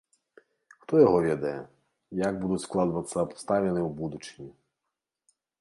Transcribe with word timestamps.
Хто 0.85 0.93
яго 1.07 1.17
ведае, 1.27 1.51
як 2.27 2.33
будуць 2.45 2.59
складвацца 2.65 3.17
абставіны 3.27 3.79
ў 3.87 3.89
будучыні. 4.03 4.53